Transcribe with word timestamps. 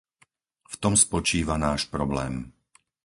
V 0.65 0.75
tom 0.83 0.93
spočíva 1.03 1.55
náš 1.65 1.81
problém. 1.95 2.33